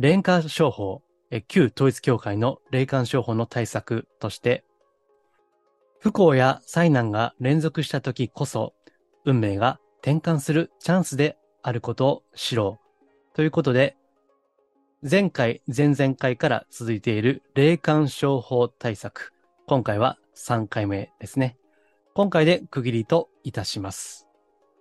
[0.00, 1.02] 霊感商法、
[1.48, 4.62] 旧統一教会の霊感商法の対策として、
[5.98, 8.74] 不幸や災難が連続した時こそ、
[9.24, 13.34] 運命が転換するチャンスであることを知ろう。
[13.34, 13.96] ということで、
[15.02, 19.32] 前回、前々回から続いている霊感商法対策。
[19.66, 21.56] 今回は3回目ですね。
[22.14, 24.28] 今回で区切りといたします。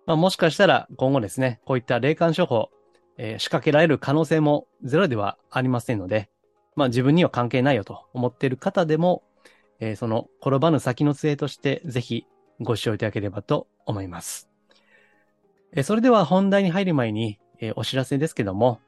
[0.05, 2.70] まあ、もしかしたら今後ですね、こういった霊感商法、
[3.17, 6.30] えー仕掛けられる可能性もゼロではありませんので、
[6.76, 9.23] まあ自分には関係ないよと思っている方でも、
[9.79, 12.26] えーその転ばぬ先の杖としてぜひ
[12.60, 14.49] ご視聴いただければと思います。
[15.73, 18.79] えーそれでは本題に入る前に、えーお知らせですけども、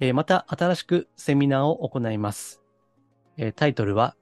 [0.00, 2.62] えーまた新しくセミナーを行います。
[3.36, 4.16] えータイトルは、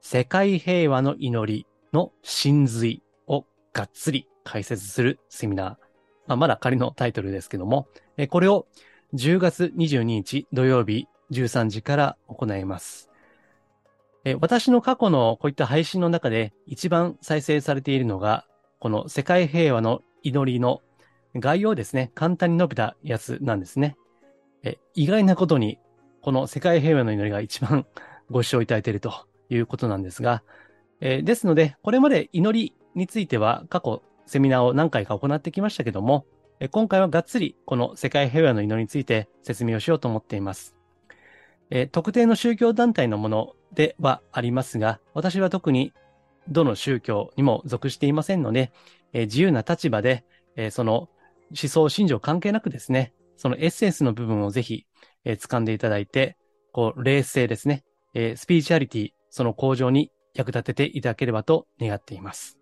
[0.00, 5.66] 世界平和の祈りの真髄をがっつり解説するセミナー。
[6.26, 8.66] まあ、まだ仮のタイトルですけども、えーこれを
[9.14, 13.10] 10月22日土曜日13時から行います。
[14.40, 18.46] 私の過去のこういった配信の中で一番再生されているのが、
[18.78, 20.80] この世界平和の祈りの
[21.36, 23.96] 概要ですね、簡単に述べたやつなんですね。
[24.94, 25.78] 意外なことに、
[26.22, 27.84] この世界平和の祈りが一番
[28.30, 29.12] ご視聴いただいていると
[29.50, 30.42] いうことなんですが、
[31.00, 36.24] えですので、これまで祈りについては過去セミナーを何回か行ってきましたけども、
[36.68, 40.76] 今回はがっつりこの世界平和の祈りについて説明をしようと思っています。
[41.74, 45.92] え特定の宗教団体のものではありますが、私は特に
[46.48, 48.72] どの宗教にも属していませんので、
[49.14, 50.24] え自由な立場で、
[50.54, 51.08] えその
[51.50, 54.86] 思想、信条関係なくですね、そのエッセンスの部分をぜひ、
[55.24, 56.36] えー掴んでいただいて、
[56.72, 62.58] こう、冷静ですね、えスピーチャリティ、その向上に役立てていただければと願っています。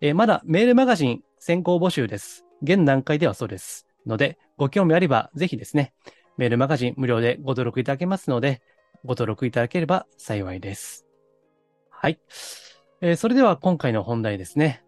[0.00, 2.49] えまだメールマガジン先行募集です。
[2.62, 3.86] 現段階ではそうです。
[4.06, 5.92] ので、ご興味あれば、ぜひですね、
[6.36, 8.62] メールマガジン無料でご登録いただけますので、
[9.04, 11.06] ご登録いただければ幸いです。
[11.90, 12.18] はい。
[13.02, 14.84] えーそれでは今回の本題ですね。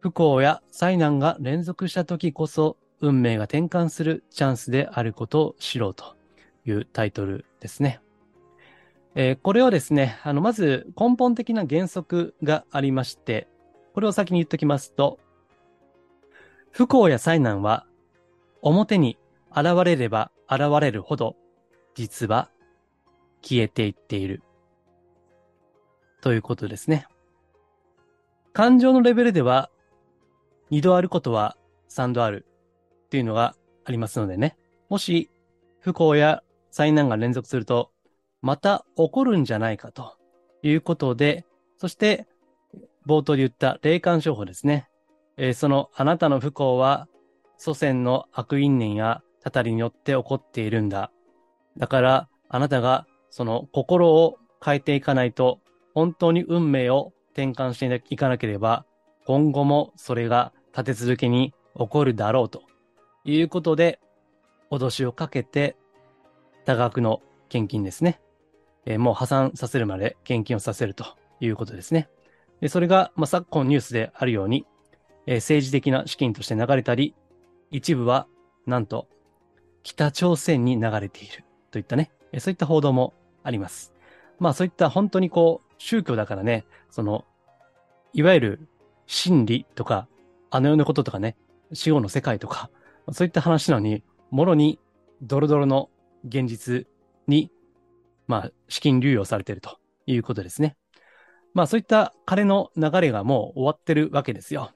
[0.00, 6.16] 不幸や災難が連続した時こそ運命が転換するチャンスであることを知ろうと
[6.64, 8.00] いうタイトルですね。
[9.14, 13.48] えーこれはですね、あの、まず根本的な原則がありまして、
[13.94, 15.18] これを先に言っときますと、
[16.72, 17.86] 不幸や災難は
[18.62, 19.18] 表に
[19.50, 21.36] 現れれば現れるほど、
[21.94, 22.50] 実は
[23.42, 24.42] 消えていっている。
[26.22, 27.06] ということですね。
[28.52, 29.70] 感情のレベルでは、
[30.70, 31.56] 二度あることは
[31.88, 32.46] 三度ある
[33.06, 33.54] っていうのが
[33.84, 34.56] ありますのでね。
[34.88, 35.30] もし、
[35.80, 37.90] 不幸や災難が連続すると、
[38.40, 40.16] また起こるんじゃないかと
[40.62, 41.44] いうことで、
[41.76, 42.26] そして、
[43.06, 44.88] 冒頭で言った霊感商法ですね。
[45.36, 47.08] えーそのあなたの不幸は
[47.56, 51.10] 祖先の悪因縁やたたりによって起こっているんだ。
[51.76, 55.60] だからあなたがその心を変えていかないと
[55.94, 58.84] 本当に運命を転換していかなければ
[59.26, 62.62] 今後もそれが立て続けに起こるだろうと
[63.24, 64.00] いうことで
[64.70, 65.76] 脅しをかけて
[66.64, 68.20] 多額の献金ですね。
[68.84, 71.04] えーもう破産させるまで献金をさせると
[71.40, 72.08] いうことですね。
[72.60, 74.66] でそれが、まあ、昨今ニュースであるように、
[75.26, 77.14] えー政治的な資金として流れたり、
[77.70, 78.26] 一部は、
[78.66, 79.08] なんと、
[79.82, 83.92] 北朝鮮に流れているといったね、えーそういった報道もあります。
[84.38, 87.24] まあそういった本当にこう、宗教だからね、その、
[88.12, 88.68] いわゆる
[89.06, 90.08] 真理とか、
[90.50, 91.36] あの世のこととかね、
[91.72, 92.70] 死後の世界とか、
[93.12, 94.78] そういった話なのに、もろに
[95.22, 95.90] ドロドロの
[96.26, 96.86] 現実
[97.26, 97.50] に、
[98.26, 100.76] まあ、資金流用されているということですね。
[101.54, 104.72] まあそういった金の流れがもう終わってるわけですよ。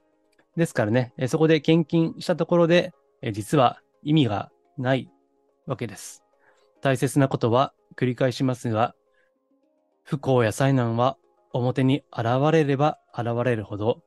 [0.56, 5.10] ですからね、えそこで献金したところで、え実は意味がない
[5.66, 6.24] わけです。
[6.80, 8.94] 大切なことは繰り返しますが、
[10.02, 11.18] 不幸や災難は
[11.52, 14.02] 表に現れれば現れるほど、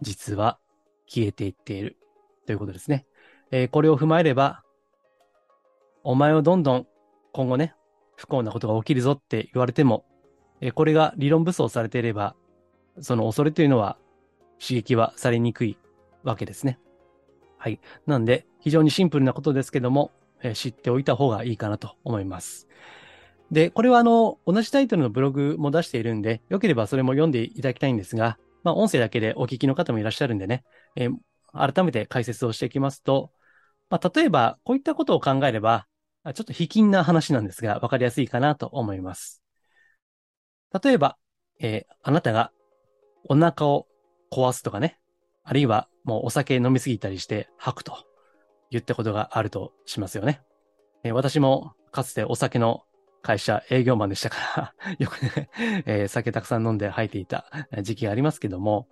[0.00, 0.58] 実は
[1.06, 1.96] 消えていっている
[2.46, 3.06] ということですね。
[3.52, 4.64] えこれを踏まえれば、
[6.02, 6.86] お前をどんどん
[7.32, 7.74] 今後ね、
[8.16, 10.04] 不幸なことが起きるぞって言われても、
[10.60, 12.34] えこれが理論武装されていれば、
[13.00, 13.98] その恐れというのは
[14.60, 15.78] 刺激はされにくい
[16.22, 16.78] わけですね。
[17.58, 17.80] はい。
[18.06, 20.10] なんで、非常にシンプルなことですけども、
[20.42, 22.68] え知っておいた方がいいかなと思います。
[23.50, 30.64] で、これはあの、同じタイトルのブログも出しているんで、よければそれも読んでいただきたいんですが、まあ、音声だけでお聞きの方もいらっしゃるんでね、
[30.96, 31.14] えー、
[31.52, 33.30] 改めて解説をしていきますと、
[33.88, 35.86] まあ、例えば、こういったことを考えれば、
[36.34, 39.42] ちょっと卑近な話なんですが、わかりやすいかなと思います。
[40.82, 41.16] 例えば、
[41.60, 42.50] えー、あなたが
[43.28, 43.86] お腹を
[44.36, 44.98] 壊すとかね、
[45.42, 48.04] あるいはもうお酒飲みすぎたりして吐くと
[48.70, 50.42] 言ったことがあるとしますよね。
[51.04, 52.82] えー、私もかつてお酒の
[53.22, 55.48] 会社営業マンでしたから よくね、
[55.86, 57.46] え、酒たくさん飲んで吐いていた
[57.82, 58.88] 時期がありますけども、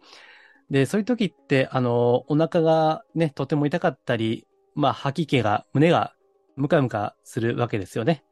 [0.70, 6.14] で、そういう時って、あの、お腹がね、とても痛かったり、まあ、吐き気が、胸が
[6.56, 8.25] ムカムカするわけですよね。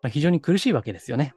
[0.00, 1.34] まあ、非常に苦しいわけですよね。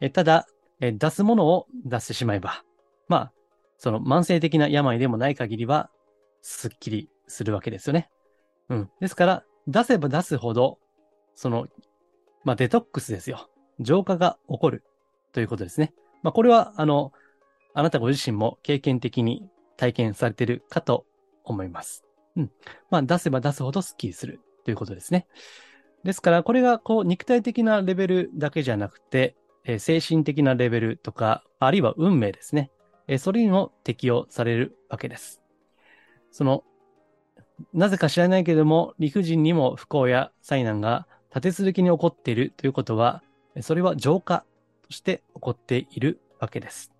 [0.00, 0.46] えただ
[0.80, 2.64] え、出すものを出してしまえば、
[3.06, 3.32] まあ、
[3.80, 5.90] その慢性的な病でもない限りは、
[6.42, 8.10] すっきりするわけですよね。
[8.68, 8.90] うん。
[9.00, 10.78] ですから、出せば出すほど、
[11.34, 11.66] その、
[12.44, 13.48] まあ、デトックスですよ。
[13.78, 14.84] 浄化が起こる
[15.32, 15.94] ということですね。
[16.22, 17.12] まあ、これは、あの、
[17.72, 19.48] あなたご自身も経験的に
[19.78, 21.06] 体験されているかと
[21.42, 22.04] 思います。
[22.36, 22.50] うん。
[22.90, 25.26] まあ、出せば出すほどスッキリするということですね。
[26.04, 32.70] ですから、これが、こう、肉体的なレベルだけじゃなくて、えー、精神的なレベルとか、あるいは運命ですね。
[33.10, 35.42] え、それにも適用されるわけです。
[36.30, 36.62] その、
[37.74, 43.24] なぜか知らないけれども、理不尽にも不幸や災難が立て続けに起こっているということは、
[43.62, 44.44] それは浄化
[44.82, 46.92] として起こっているわけです。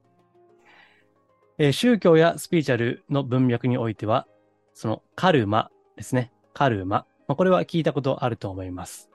[1.58, 4.26] え、宗教やスピリチュアルの文脈においては、
[4.74, 6.32] そのカルマですね。
[6.54, 7.06] カルマ。
[7.28, 9.10] ま、これは聞いたことあると思います。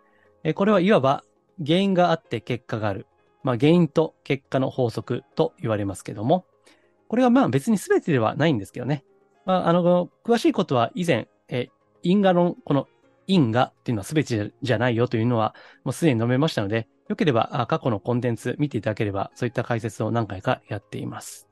[0.46, 1.26] え、これはいわば
[1.62, 3.06] 原因があって結果がある。
[3.44, 6.46] まあ、原因と結果の法則と言われますけども、
[7.08, 9.04] これはまあ別に全てではないんですけどね。
[9.46, 11.68] まあ、あの、詳しいことは以前、え
[12.02, 12.88] 因果論、この
[13.28, 21.48] 因果っていうのは全てじゃないよというのは、もうすでに述べましたので、よければ過去のコンテンツ見ていただければ、そういった解説を何回かやっています。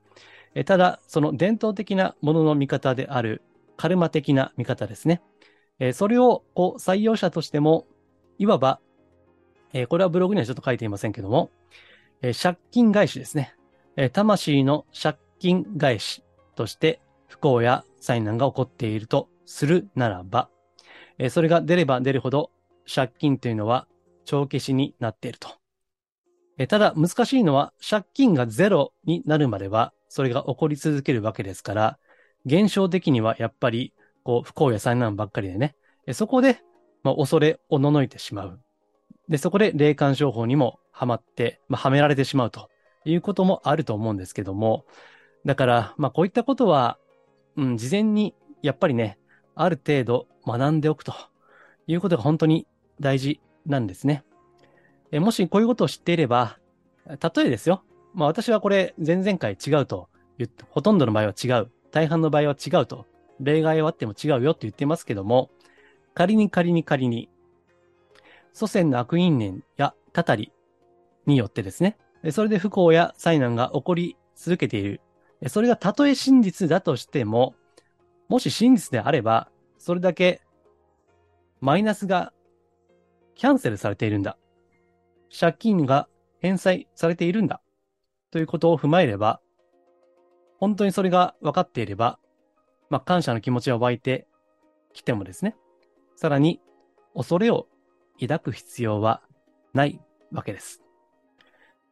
[0.54, 3.42] えただ、その伝統的なものの見方である
[3.76, 5.22] カルマ的な見方ですね。
[5.78, 7.86] えそれをこう採用者としても、
[8.38, 8.80] いわば、
[9.72, 11.50] えこれはブログにはちょっと書いていませんけども、
[12.22, 13.54] え借金返しですね。
[13.96, 16.22] え魂の借金返し
[16.54, 20.48] として不幸や災難が起こっているとするならば、
[21.18, 22.50] えそれが出れば出るほど
[22.92, 23.86] 借金というのは
[24.24, 25.50] 帳消しになっていると。
[26.56, 31.98] えただ難しいのは借金がゼロになるまではそれが起こり続けるわけですから、
[32.46, 33.92] 現象的にはやっぱり
[34.22, 35.76] こう不幸や災難ばっかりでね、
[36.12, 36.62] そこで、
[37.02, 38.60] まあ、恐れおののいてしまう。
[39.28, 42.70] で、そこで霊感商法にもはまって、まあ、はめられてしまうと
[43.04, 44.86] いうこともあると思うんですけども、
[45.44, 46.98] だから、まあ、こういったことは、
[47.56, 49.18] うん、事前にやっぱりね、
[49.54, 51.14] ある程度学んでおくと
[51.86, 52.66] いうことが本当に
[53.00, 54.24] 大事なんですね。
[55.12, 56.58] えもしこういうことを知っていれば、
[57.06, 57.82] 例えですよ。
[58.14, 60.08] まあ私はこれ前々回違うと
[60.38, 61.70] 言って、ほとんどの場合は違う。
[61.90, 63.06] 大半の場合は違うと。
[63.40, 65.50] 例外はあっても違うよって言ってますけども、
[66.14, 67.28] 仮に仮に仮に、
[68.52, 70.52] 祖先の悪因縁やたたり
[71.26, 71.96] によってですね、
[72.30, 75.00] それで不幸や災難が起こり続けている。
[75.48, 77.54] それがたとえ真実だとしても、
[78.28, 79.48] もし真実であれば、
[79.78, 80.40] それだけ
[81.60, 82.32] マイナスが
[83.34, 84.36] キャンセルされているんだ。
[85.38, 86.08] 借金が
[86.40, 87.60] 返済されているんだ。
[88.30, 89.40] ということを踏まえれば、
[90.58, 92.18] 本当にそれが分かっていれば、
[92.90, 94.26] まあ、感謝の気持ちが湧いて
[94.92, 95.56] きてもですね、
[96.16, 96.60] さらに
[97.14, 97.66] 恐れを
[98.20, 99.22] 抱く必要は
[99.72, 100.00] ない
[100.32, 100.82] わけです。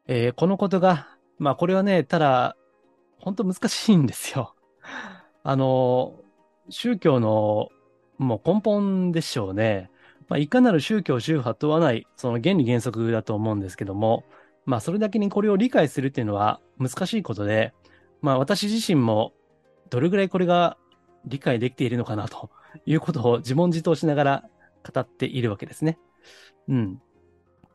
[0.06, 2.56] えー、このことが、まあこれはね、ただ、
[3.22, 4.54] 本当難しいんですよ。
[5.42, 6.20] あの、
[6.68, 7.68] 宗教の
[8.18, 9.90] もう根本でしょうね。
[10.28, 14.24] まあ、いかなる宗教宗派問わない、その原理原則だと思うんですけども、
[14.64, 17.72] まあそれだけにこれを理解するっていうのは難しいことで、
[18.20, 19.32] まあ私自身も
[19.90, 20.76] どれぐらいこれが
[21.24, 22.50] 理解できているのかなと
[22.86, 24.44] いうことを自問自答しながら
[24.92, 25.98] 語っているわけですね。
[26.68, 27.02] うん。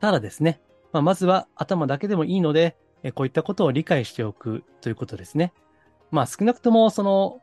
[0.00, 0.60] ただですね、
[0.92, 5.52] まあ、まずは頭だけでもいいので、えこういったことを理解しておくということですね。
[6.10, 7.40] まあ少なくともその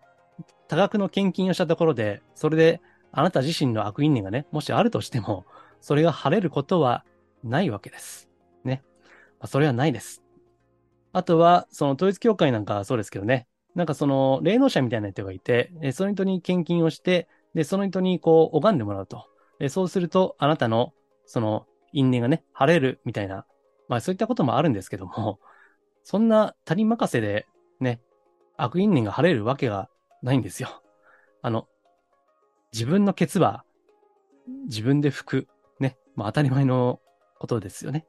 [0.68, 2.82] 多額の献金をしたところで、それで
[3.12, 5.46] あなた自身の悪因縁がね、もしあるとしても、
[5.80, 7.06] それが晴れることは
[7.44, 8.30] ないわけです。
[8.64, 8.84] ね。
[9.40, 10.22] まあ、それはないです。
[11.14, 19.26] あとは、その統一教会なんかはそうですけどね、なんかその霊能者みたいな人がいて、その人に献金をして、で、その人にこう拝んでもらうと。
[19.70, 20.94] そうすると、あなたの
[21.26, 23.46] その因縁がね、晴れるみたいな、
[23.88, 25.40] まあそういったこともあるんですけども、
[26.04, 27.48] そんな他人任せで
[27.80, 28.02] ね、
[28.58, 29.90] 悪因縁が晴れるわけが
[30.22, 30.70] ないんですよ。
[31.42, 31.68] あの、
[32.72, 33.64] 自分のケツは
[34.68, 35.48] 自分で拭く
[35.80, 37.00] ねまあ当たり前の
[37.40, 38.06] ことですよね。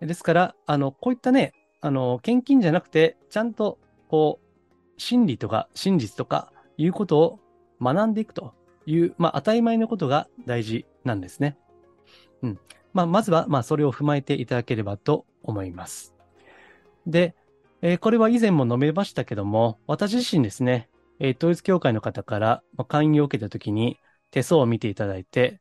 [0.00, 7.40] ですから、あの、こういったね、あの、献金じゃなくて、ちゃんと、こう、真理とか真実とかいうことを
[7.80, 8.54] 学んでいくと
[8.86, 11.56] いう、まあ当たり前のことが大事なんですね。
[12.42, 12.58] うん。
[12.96, 16.14] まあ、まずは、まあ、それを踏まえていただければと思います。
[17.06, 17.34] で、
[17.82, 20.88] えー、これは以前も述べましたけども、私自身ですね、
[21.20, 23.98] えー、統一教会の方から、まあ、勧誘を受けたときに
[24.30, 25.60] 手相を見ていただいて、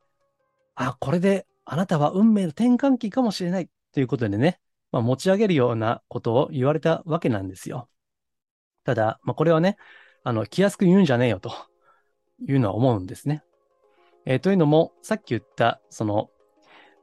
[0.76, 4.62] あ、これであなたは運命の転換期かもしれないということでね、
[4.94, 7.90] まあ、持ち上げるようなことを言われたわけなんですよ。
[8.86, 9.76] ただ、まあ、これはね、
[10.24, 11.52] あの、気安く言うんじゃねえよと
[12.48, 13.44] いうのは思うんですね。
[14.26, 16.30] えー、というのも、さっき言った、その、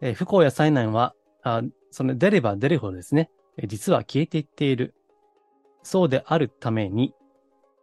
[0.02, 3.30] え、不幸や災難は、あその出れば出るほどですね、
[3.66, 4.94] 実は消えていっている。
[5.84, 7.14] そうであるために、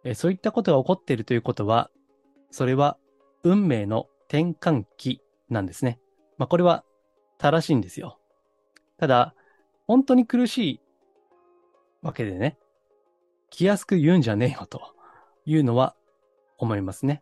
[0.03, 1.89] え、そういったことが起こっているということは、
[2.51, 2.97] それは
[3.43, 5.99] 運命の転換期なんですね。
[6.38, 6.83] まあ、これは
[7.38, 8.19] 正しいんですよ。
[8.97, 9.33] ただ、
[9.88, 10.81] 本当に苦しい
[12.01, 12.57] わけでね、
[13.49, 14.93] 気安く言うんじゃねえよと
[15.45, 15.95] いうのは
[16.57, 17.21] 思いますね。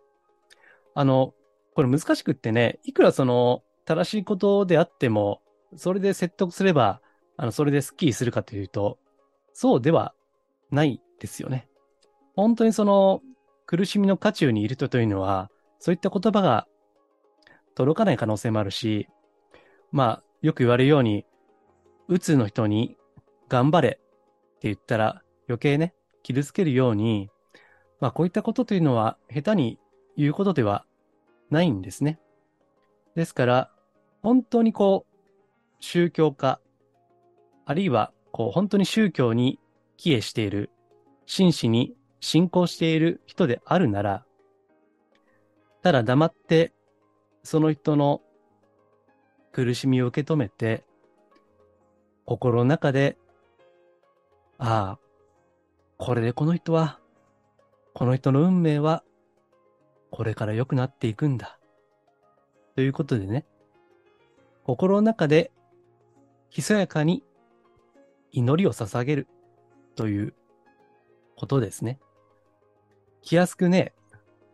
[0.96, 1.34] あの、
[1.76, 5.42] これ難しくってね、いくらその正しいことであっても、
[5.78, 7.02] それで説得すれば、
[7.38, 9.00] あの、それでスッキリするかというと、
[9.54, 10.14] そうでは
[10.72, 11.70] ないですよね。
[12.36, 13.22] 本当にその
[13.66, 16.68] 苦しみの渦中にいる人というのは、そういった言葉が
[17.76, 19.08] 届かない可能性もあるし、
[19.92, 21.26] まあ、よく言われるように、
[22.10, 22.98] うつの人に
[23.48, 27.30] 頑張れって言ったら余計ね、傷つけるように、
[28.02, 29.80] まあこういったことというのは下手に
[30.18, 30.86] 言うことでは
[31.50, 32.20] ないんですね。
[33.16, 33.72] ですから、
[34.28, 35.16] 本当にこう、
[35.80, 36.60] 宗教家、
[37.66, 39.58] あるいはこう本当に宗教に
[39.96, 40.70] 帰依している、
[41.26, 44.26] 真摯に信仰している人であるなら、
[45.82, 46.74] ただ黙って
[47.42, 48.22] その人の
[49.54, 50.84] 苦しみを受け止めて、
[52.26, 53.18] 心の中で、
[54.58, 55.00] ああ、
[55.98, 57.00] これでこの人は、
[57.94, 59.06] この人の運命は、
[60.12, 61.58] これから良くなっていくんだ。
[62.76, 63.46] ということでね、
[64.68, 65.50] 心の中で、
[66.50, 67.24] ひそやかに
[68.34, 69.28] 祈りを捧げる
[69.96, 70.34] という
[71.38, 72.00] ことですね。
[73.22, 73.94] 気安くね、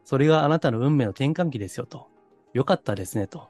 [0.06, 2.10] それがあなたの運命の転換期ですよと。
[2.54, 3.50] よかったですねと。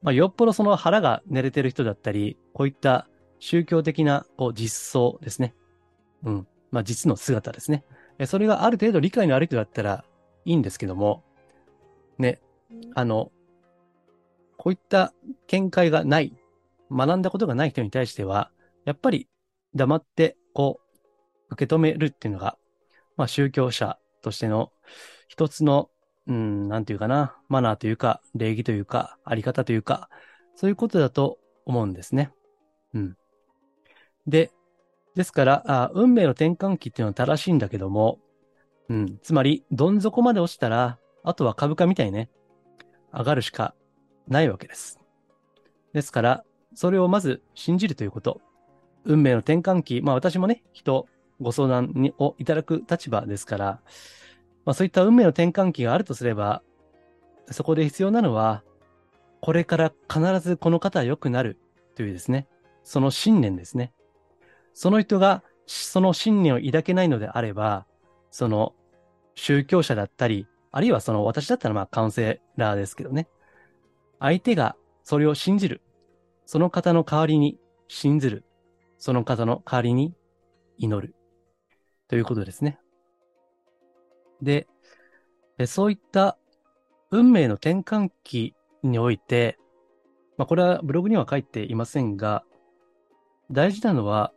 [0.00, 3.08] まあ、よっぽどその腹が寝れてる人だったり、こういった
[3.40, 5.56] 宗教的なこう実相ですね。
[6.22, 6.46] うん。
[6.70, 7.84] まあ、実の姿ですね。
[8.26, 10.04] それがある程度理解のある人だったら
[10.44, 11.24] いいんですけども、
[12.16, 12.40] ね、
[12.94, 13.32] あの、
[14.60, 15.14] こういった
[15.46, 16.34] 見解がない、
[16.92, 18.50] 学んだことがない人に対しては、
[18.84, 19.26] やっぱり
[19.74, 20.80] 黙ってこ
[21.48, 22.58] う、受け止めるっていうのが、
[23.16, 24.70] まあ宗教者としての
[25.28, 25.88] 一つの、
[26.26, 30.10] うん、なんていうかな、マナーというか、礼儀というか、あり方というか、
[30.56, 32.30] そういうことだと思うんですね。
[32.92, 33.16] うん。
[34.26, 34.52] で、
[35.14, 38.18] ですから、あ運命の転換期っていうのは正しいんだけども、
[38.90, 42.28] うん、つまり、どん底まで落ちたら、あとは株価みたいね、
[43.10, 43.74] 上がるしか
[44.30, 44.98] ないわけです。
[45.92, 46.44] ですから、
[46.74, 48.40] それをまず信じるということ。
[49.04, 51.06] 運命の転換期、まあ私もね、人、
[51.40, 53.80] ご相談にをいただく立場ですから、
[54.64, 56.62] まあそういった運命の転換期があるとすれば、
[57.50, 58.62] そこで必要なのは、
[59.40, 61.58] これから必ずこの方は良くなる
[61.96, 62.46] というですね、
[62.84, 63.92] その信念ですね。
[64.74, 67.86] その人がその信念を抱けないのであれば、
[68.30, 68.74] その
[69.34, 73.28] 宗教者だったり、あるいはその私だったらまあカウンセラーですけどね。
[74.20, 75.82] 相手がそれを信じる。
[76.46, 77.58] その方の代わりに
[77.88, 78.44] 信ずる。
[78.98, 80.14] その方の代わりに
[80.78, 81.14] 祈る。
[82.06, 82.78] ということですね。
[84.42, 84.66] で、
[85.66, 86.38] そういった
[87.10, 89.58] 運命の転換期において、
[90.36, 92.44] まあこれはブログには書いていませんが、
[93.50, 94.32] 大事なのは、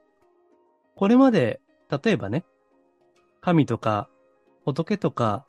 [0.95, 2.45] これまで、例えばね、
[3.41, 4.09] 神とか
[4.65, 5.45] 仏とか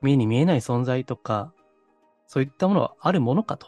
[0.00, 1.52] 目に見えない存在とか、
[2.26, 3.66] そういったものはあるものかと。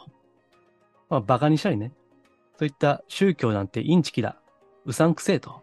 [1.09, 1.93] まあ、馬鹿にしたりね。
[2.59, 4.41] そういった宗教なんてインチキだ。
[4.85, 5.63] うさんくせえと。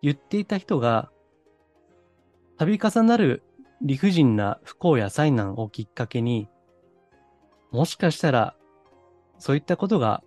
[0.00, 1.10] 言っていた人が、
[2.58, 3.42] 度重なる
[3.82, 6.48] 理不尽な不幸や災難をきっかけに、
[7.70, 8.56] もしかしたら、
[9.38, 10.22] そういったことが、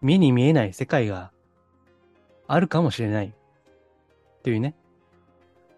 [0.00, 1.32] 目に見えない世界が
[2.46, 3.34] あるかもしれない。
[4.42, 4.76] というね。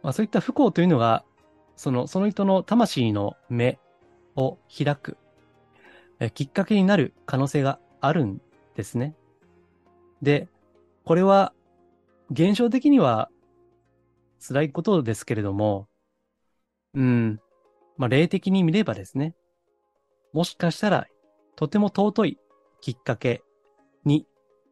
[0.02, 1.24] まあ、そういった不幸というのが、
[1.76, 3.78] その、その人の魂の目
[4.38, 5.16] を開く、
[6.20, 8.40] えきっかけになる可能性があるん
[8.76, 9.14] ですね。
[10.22, 10.48] で、
[11.04, 11.52] これは、
[12.30, 13.30] 現象的には
[14.46, 15.88] 辛いことですけれども、
[16.94, 17.40] うん、
[17.96, 19.34] まあ、霊的に見ればですね、
[20.32, 21.06] もしかしたら、
[21.56, 22.38] とても尊い
[22.80, 23.42] きっかけ
[24.04, 24.26] に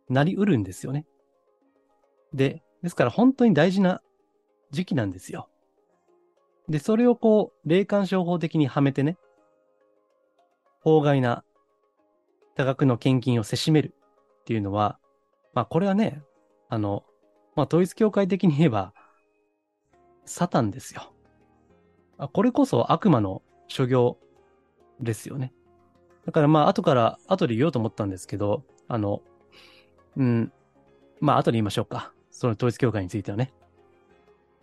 [0.09, 1.07] なりうるんですよね。
[2.33, 4.03] で、ですから本当に大事な
[4.71, 5.49] 時期なんですよ。
[6.69, 9.17] で、それをこう、霊感商法的にはめてね、
[10.87, 11.43] 法外な
[12.55, 13.93] 多額の献金をせしめる
[14.43, 15.01] っていうのは、
[15.53, 16.23] まあこれはね、
[16.69, 17.03] あの、
[17.57, 18.95] まあ統一教会的に言えば、
[20.27, 21.13] サタンですよ。
[22.33, 24.17] これこそ悪魔の所業
[25.01, 25.53] ですよね。
[26.25, 29.23] だからまあ後から、後で言おうと思ったんですけど、あの、
[30.17, 30.53] うん、
[31.19, 32.13] まあ後で言いましょうか。
[32.31, 33.53] その統一教会についてはね。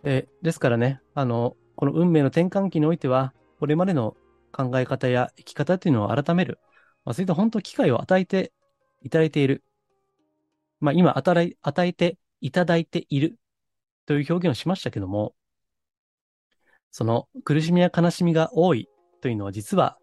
[0.04, 4.16] えですからね、あの、この運命の転換期においては、これまでの
[4.54, 6.58] 考え方や生き方っていうのを改める、
[7.04, 8.52] まあ、そういった本当機会を与えて
[9.02, 9.64] いただいている。
[10.80, 13.38] まあ今与え、与えていただいている
[14.06, 15.34] という表現をしましたけども、
[16.90, 18.88] その苦しみや悲しみが多い
[19.20, 19.98] というのは実は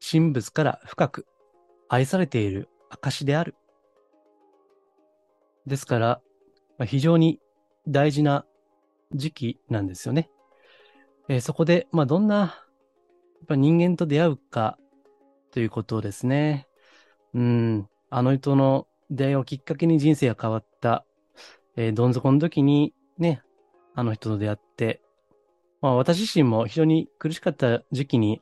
[0.00, 1.26] 神仏から深く
[1.88, 3.54] 愛されている証である。
[5.66, 6.20] ですから、
[6.76, 7.40] まあ、非常に
[7.88, 8.44] 大事な
[9.14, 10.28] 時期なんですよね。
[11.28, 12.63] えー、そこで、まあ、どんな
[13.44, 14.78] ぱ人間と出会うか
[15.52, 16.66] ということですね。
[17.34, 21.04] うん、あの人の出会いをきっかけに人生が変わった、
[21.76, 23.42] えー、どん底の時にね、
[23.94, 25.00] あの人と出会って、
[25.80, 28.40] まあ、私自身も非常に苦しかった時期に、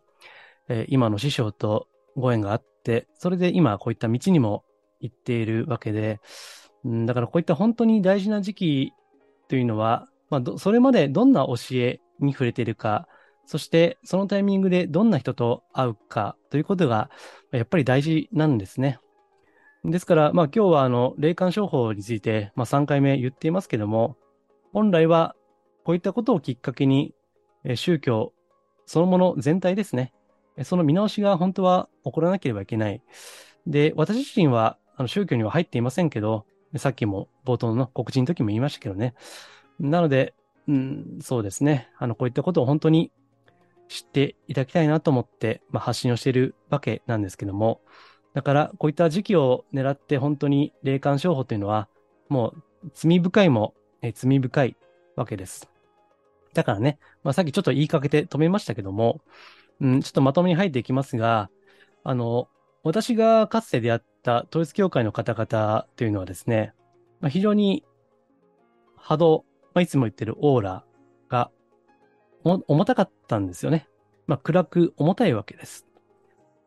[0.69, 4.65] えー、今の師匠とご縁があって、それで今こういった道にも
[5.01, 6.21] 行っているわけで、
[6.85, 8.93] うん、だからこういった本当に大事な時期
[9.49, 13.09] というのは、まあ、それまでどんな教えに触れているか、
[13.47, 17.11] そしてそのタイミングでどんな人と会うかということが
[17.51, 18.99] やっぱり大事なんですね。
[19.85, 24.17] ですから、まあ今日はあの霊感商法について、まあ、3回目言っていますけども、
[24.73, 25.35] 本来は
[25.85, 27.15] こういったことをきっかけに
[27.75, 28.33] 宗教
[28.87, 30.13] そのもの全体ですね。
[30.65, 33.03] その見直しが本当は起こらなければいけない。
[33.67, 36.47] で、私自身はあの宗教には入っていませんけど、
[36.77, 39.15] さっきも冒頭の告知の時も言いましたけどね。
[39.81, 40.35] なので、
[40.69, 41.91] うん、そうですね。
[41.99, 43.11] あの、こういったことを本当に
[43.93, 47.83] 知っていただきたいなと思って、まあ、発信をしているわけなんですけども、
[48.33, 51.89] だから、こういった時期を狙って本当に霊感商法というのは、
[52.29, 54.77] もう罪深いも、え罪深い
[55.17, 55.69] わけです。
[56.55, 59.21] だからね、まあ、さっきちょっと言いかけて止めましたけども、
[59.81, 61.51] うん、ちょっとまとめに入っていきますが、
[62.05, 62.49] あの、
[62.83, 66.73] 私がかつて出会った統一教会の方々というのはですね、
[67.21, 67.85] まあ、非常に
[68.97, 70.85] 波動、まあ、いつも言ってるオーラ
[71.29, 71.51] が
[72.45, 73.89] 重たかったんですよね。
[74.27, 75.87] まあ、暗く重たいわけです。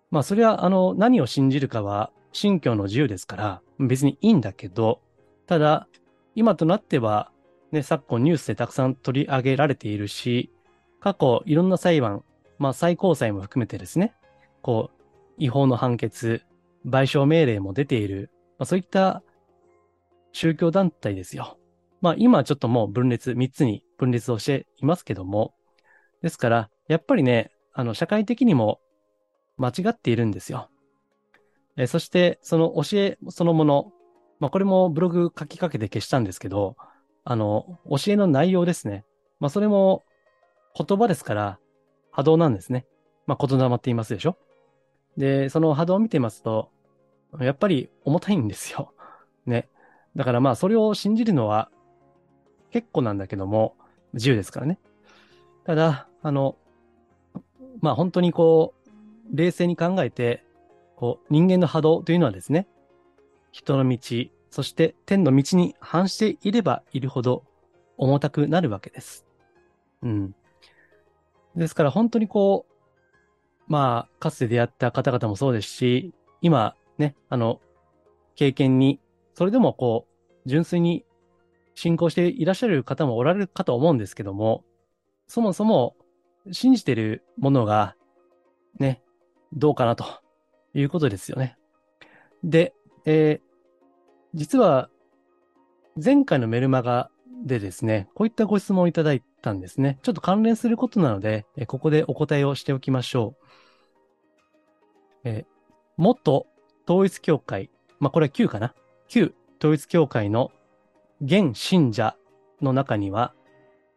[0.10, 5.02] まあ、それは、あの、何を信じるかは信教の自由ですから、別にいいんだけど、
[5.46, 5.88] ただ、
[6.34, 7.32] 今となっては、
[7.72, 10.52] ね、昨今ニュースでたくさん取り上げられているし、
[11.00, 12.24] 過去いろんな裁判、
[12.58, 14.14] まあ最高裁も含めてですね、
[14.62, 15.02] こう、
[15.38, 16.44] 違法の判決、
[16.86, 19.24] 賠償命令も出ている、まあ、そういった
[20.32, 21.58] 宗教団体ですよ。
[22.02, 25.54] まあ今ちょっともう分裂、3つに分裂をしていますけども、
[26.26, 28.80] ですから、やっぱりね、あの、社会的にも
[29.58, 30.72] 間違っているんですよ。
[31.78, 33.92] えそして、その教えそのもの、
[34.40, 36.78] まあこれもブログ書きかけて消したんですけど、
[37.26, 39.06] あの、教えの内容ですね。
[39.40, 40.04] まあそれも
[40.76, 41.60] 言葉ですから、
[42.10, 42.88] 波動なんですね。
[43.28, 44.36] まあ言霊って言いますでしょ
[45.18, 46.72] で、その波動を見てますと、
[47.40, 48.96] やっぱり重たいんですよ。
[49.46, 49.70] ね。
[50.16, 51.70] だからまあそれを信じるのは
[52.72, 53.76] 結構なんだけども、
[54.14, 54.80] 自由ですからね。
[55.66, 56.58] ただ、あの、
[57.82, 58.74] まあ本当にこ
[59.32, 60.44] う、冷静に考えて、
[60.96, 62.68] こう、人間の波動というのはですね、
[63.52, 64.00] 人の道、
[64.50, 67.44] そして天の道に反していればいるほど
[67.98, 69.28] 重たくなるわけです。
[70.02, 70.36] うん。
[71.56, 72.74] ですから本当にこう、
[73.68, 76.12] まあ、かつて出会った方々もそうですし、
[76.42, 77.62] 今ね、あの、
[78.36, 79.00] 経験に、
[79.36, 81.06] それでもこう、純粋に
[81.76, 84.64] 信仰していらっしゃる方もおられるかと思うんですけども、
[85.28, 85.96] そもそも
[86.52, 87.96] 信じてるものが、
[88.80, 89.02] ね、
[89.54, 90.06] どうかなと
[90.74, 91.58] いうことですよね。
[92.44, 92.74] で、
[93.06, 93.48] えー、
[94.34, 94.90] 実は、
[96.04, 97.10] 前回のメルマガ
[97.46, 100.00] でですね、こういったご質問をいただいたんですね。
[100.02, 103.46] ちょっと関連することなので、ここでお答えをしておきましょう。
[105.24, 105.46] えー、
[105.98, 106.48] 元
[106.88, 108.76] 統一教会、まあ、これは旧かな？
[109.08, 110.52] 旧統一教会の
[111.22, 112.18] 現信者
[112.62, 113.34] の中には、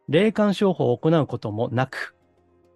[0.09, 2.15] 霊感商法を行うこともなく、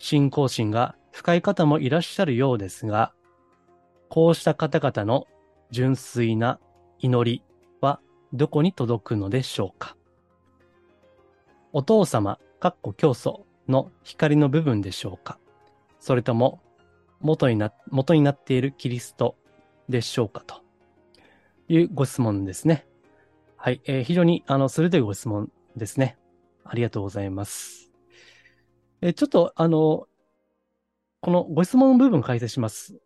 [0.05, 3.13] 信仰心が深い方もいらっしゃるようですが、
[4.09, 5.29] こうした方々の
[5.71, 6.59] 純粋な
[6.99, 7.45] 祈り
[7.81, 8.01] は
[8.33, 9.97] どこに届くのでしょうか？
[11.73, 15.39] お父様、かっこ教祖の光の部分でしょうか？
[16.01, 16.61] それとも
[17.21, 19.37] 元にな、元になっているキリスト、
[19.89, 20.43] でしょうか？
[20.45, 20.63] と
[21.69, 22.89] いうご質問ですね。
[23.57, 23.81] はい。
[23.85, 26.19] えー、非常に、あの、鋭いご質問ですね。
[26.65, 27.92] ありがとうございます。
[29.03, 30.07] え、ちょっと、あの、
[31.21, 32.97] このご質問の部分を解説します。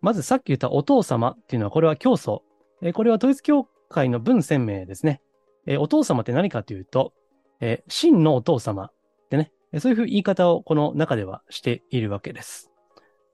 [0.00, 2.42] まずさっき言ったお父様っていうのは、これは教祖。
[2.82, 5.20] え、これは統一教会の文鮮明ですね。
[5.66, 7.12] え、お父様って何かというと、
[7.60, 8.92] え、真のお父様っ
[9.30, 12.70] てね、そういう言い方をこの中ではしているわけです。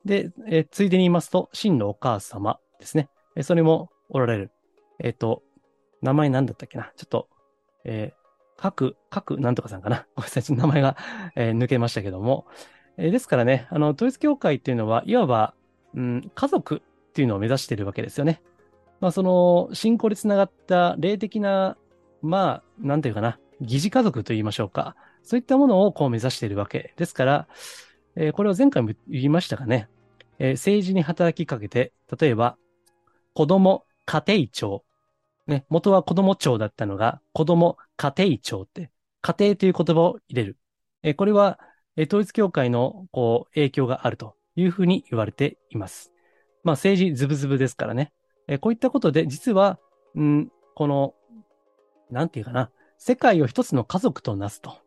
[0.05, 3.09] で、え、ついでに言いますと、真のお母様ですね。
[3.37, 4.51] え、それもおられる。
[5.01, 5.43] えっ、と、
[6.01, 7.29] 名前なんだったっけなちょっと、
[7.85, 8.24] えー、
[8.57, 10.43] 各、各なんとかさんかな ごめんなさい。
[10.43, 10.97] ちょっと名前が、
[11.37, 12.47] えー、抜けましたけども。
[12.97, 15.55] えー、ですからね、あの、統一教会っていうのは、いわば、
[15.95, 18.43] うん、家族っていうのを目指しているわけですよね。
[19.01, 21.77] まあ、その、信仰につながった霊的な、
[22.23, 24.97] まあ、なんていうかな、疑似家族と言いましょうか。
[25.23, 27.49] そういったものをこう目指しているわけですから、
[28.17, 29.89] えー、これを前回も言いましたがね、
[30.39, 32.57] えー、政治に働きかけて、例えば、
[33.33, 34.84] 子供家庭庁
[35.47, 40.59] ね、元は子供庁だったのが、子供家庭庁って、家庭という言葉を入れる。
[41.03, 41.59] えこれは、
[41.97, 46.11] 統一教会のこう影響があるというふうに言われています。
[46.65, 48.13] まあ政治ズブズブですからね。
[48.49, 49.79] えこういったことで、実は、
[50.15, 51.15] うん、この、
[52.11, 54.79] なんていうかな、世界を一つの家族となすと。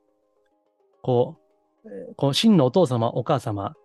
[1.02, 1.38] こ
[1.86, 3.76] う、こう真のお父様、お母様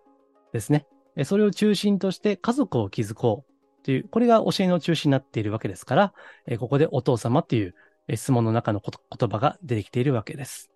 [0.51, 0.87] ですね。
[1.23, 3.52] それを中心として家族を築こう
[3.83, 6.13] っていう、これが教えの中心になっているわけですから、
[6.47, 7.75] えここでお父様っていう
[8.15, 10.71] 質問の中の言葉が出てきているわけです。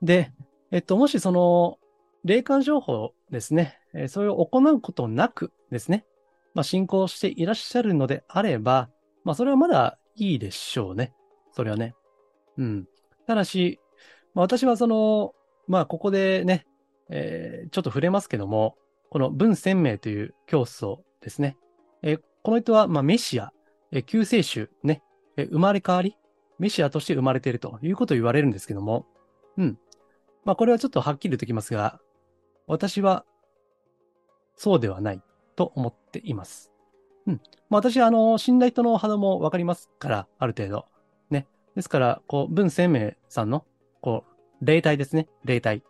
[0.00, 0.32] で、
[0.70, 1.78] えっと、もしその、
[2.24, 6.06] 霊感情報ですね、えそれを行うことなくですね、
[6.54, 8.88] まあ、信仰していらっしゃるのであれば、
[9.24, 11.12] まあ、それはまだいいでしょうね。
[11.52, 11.94] それはね。
[12.56, 12.86] うん。
[13.26, 13.80] ただし、
[14.34, 15.34] まあ、私はその、
[15.66, 16.66] まあ、ここでね、
[17.10, 18.76] えー、ちょっと触れますけども、
[19.10, 21.56] この文鮮明という教祖ですね。
[22.02, 23.52] え、この人は、まあ、メシア、
[23.90, 25.02] え、救世主、ね、
[25.36, 26.16] え、生まれ変わり、
[26.58, 29.06] メシアとして生まれているということを言われるんですけども、
[29.56, 29.78] うん。
[30.44, 32.00] まあ、これはちょっとはっきり言ってきますが、
[32.66, 33.24] 私は、
[34.56, 35.22] そうではない
[35.56, 36.72] と思っています。
[37.26, 37.40] うん。
[37.70, 40.86] まあ、私は、あの、死んだ人の肌もわかりますから、ある程度。
[41.30, 41.46] ね。
[41.76, 43.64] ですから、こう、文鮮明さんの、
[44.00, 44.24] こ
[44.60, 45.28] う、霊体ですね。
[45.44, 45.82] 霊体。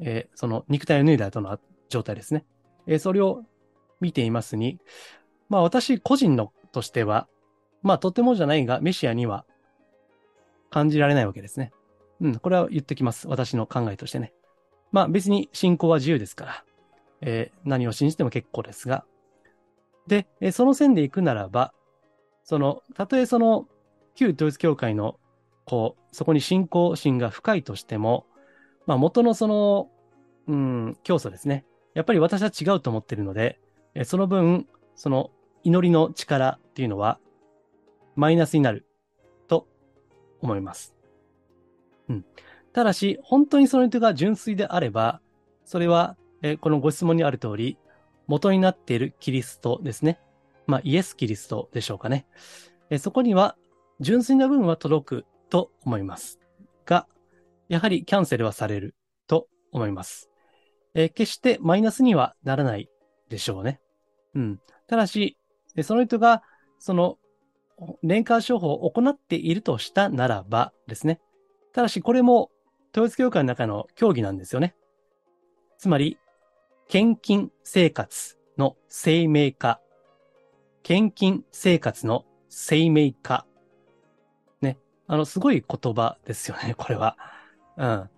[0.00, 2.44] えー、その肉体を脱いだ後の状態ですね。
[2.86, 3.42] えー、それを
[4.00, 4.78] 見ていますに、
[5.48, 7.28] まあ私個人のとしては、
[7.82, 9.44] まあとてもじゃないが、メシアには
[10.70, 11.72] 感じられないわけですね。
[12.20, 13.28] うん、これは言ってきます。
[13.28, 14.32] 私の考えとしてね。
[14.92, 16.64] まあ別に信仰は自由ですから、
[17.20, 19.04] えー、何を信じても結構ですが。
[20.06, 21.72] で、えー、その線で行くならば、
[22.44, 23.66] その、たとえその、
[24.14, 25.18] 旧統一教会の、
[25.64, 28.26] こう、そこに信仰心が深いとしても、
[28.86, 29.90] まあ元のその、
[30.46, 31.66] うん、教祖ですね。
[31.94, 33.60] やっぱり私は違うと思ってるので、
[33.94, 35.30] えー、その分、その
[35.64, 37.18] 祈りの力っていうのは
[38.18, 38.84] マイナスになる
[39.46, 39.68] と
[40.40, 40.94] 思います。
[42.08, 42.24] うん。
[42.72, 45.20] ただし、本当にその人が純粋であれば、
[45.64, 47.78] それは、えこのご質問にある通り、
[48.26, 50.18] 元になっているキリストですね。
[50.66, 52.26] まあ、イエス・キリストでしょうかね。
[52.90, 53.56] えそこには、
[54.00, 56.40] 純粋な部分は届くと思います。
[56.84, 57.06] が、
[57.68, 58.96] やはりキャンセルはされる
[59.28, 60.28] と思います。
[60.94, 62.88] え決してマイナスにはならない
[63.28, 63.80] でしょうね。
[64.34, 64.60] うん。
[64.88, 65.37] ただし、
[65.78, 66.42] でその人が、
[66.80, 67.18] その、
[68.02, 71.20] 連環商法を行っているとしたならばですね。
[71.72, 72.50] ただし、これも
[72.92, 74.74] 統一教会の中の教義なんですよね。
[75.78, 76.18] つまり、
[76.88, 79.80] 献金生活の生命化。
[80.82, 83.46] 献金生活の生命化。
[84.60, 84.78] ね。
[85.06, 87.16] あの、すごい言葉ですよね、 これは。
[87.76, 88.10] うん。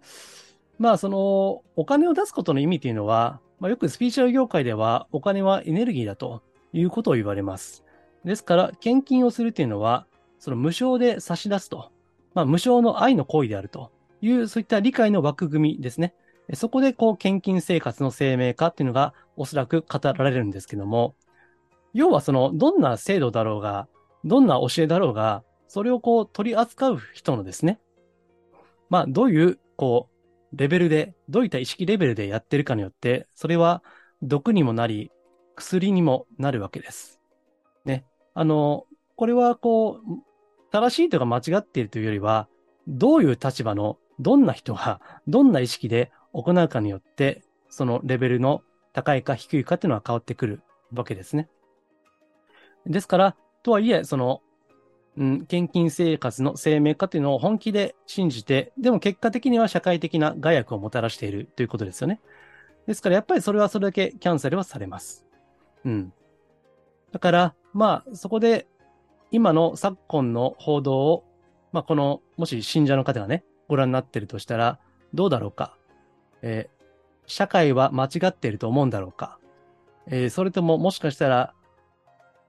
[0.79, 6.43] まあ、その、お金を出すことの意味っていうのは、まあ、よくスピーチャル業界では、お金はエネルギーだと
[6.73, 7.85] いうことを言われます。
[8.25, 10.07] ですから、献金をするというのは、
[10.39, 11.91] その無償で差し出すと、
[12.35, 16.15] まあ、無償の愛の行為であるという、そういった理解の枠組みですね。
[16.55, 21.15] そこで、こう、献金生活の生命化っていうのが、おそらく語られるんですけども、
[21.93, 23.89] 要はその、どんな制度だろうが、
[24.25, 27.81] どんな教えだろうが、それをこう、取り扱う人のですね、
[28.89, 30.09] まあ、どういう、こ
[30.53, 33.83] う、レベルで、どういった意識レベルでやってるかによって、それは
[34.23, 35.13] 毒にもなり、
[35.61, 37.21] 薬にもなるわけです。
[37.85, 38.05] ね。
[38.35, 40.23] あの、これはこう、
[40.73, 42.49] 正しいとか間違っているというよりは、
[42.89, 51.49] どういう立場の、どんな人が、どんな意識で行うかによって、そのレベルの高いか低いかっていうのは変わってくるわけですね。
[52.87, 54.43] ですから、とはいえ、その、
[55.17, 62.21] うん、献金生活の生命化というのを本気で信じて、でも結果的には社会的な害悪をもたらしているということですよね。
[62.87, 65.27] ですからやっぱりそれはそれだけキャンセルはされます。
[65.85, 66.13] うん。
[67.13, 68.67] だから、まあ、そこで、
[69.31, 71.25] 今の昨今の報道を、
[71.73, 74.79] まあ、この、もし信者の方がね、ご覧になってるとしたら、
[75.15, 75.77] どうだろうか。
[76.43, 76.85] えー、
[77.27, 79.39] 社会は間違っていると思うんだろうか。
[80.07, 81.55] えー、それとも、もしかしたら、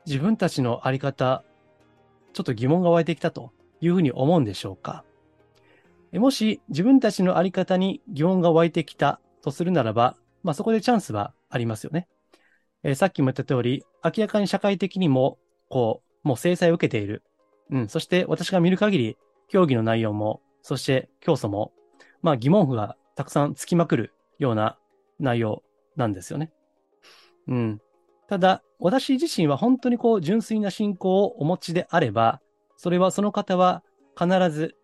[0.06, 1.44] 自分たちのあり方、
[2.34, 5.04] ちょっと疑問が湧いてきたというふうに思うんでしょうか。
[6.14, 12.08] もし自分たちのあり方に疑問が湧いてきたとするならば、まあそこでチャンスはありますよね。
[12.84, 15.38] えー、さっきも言った通り、明らかに社会的にも、
[15.70, 17.24] こう、もう制裁を受けている。
[17.70, 19.18] うん、そして私が見る限り、
[19.48, 21.72] 競技の内容も、そして教祖も、
[22.22, 24.78] まあ疑問符がたくさんつきまくるような
[25.20, 25.64] 内容
[25.96, 26.52] なんですよね。
[27.48, 27.82] うん。
[28.28, 32.42] ただ、私自身は本当にこう、純粋な信仰をお持ちであれば、
[32.78, 33.84] それはその方は
[34.18, 34.76] 必ず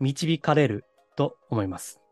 [0.00, 0.84] 導かれる
[1.16, 2.03] と思います。